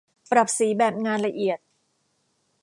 [0.31, 1.59] ปรับสีแบบงานละเอียด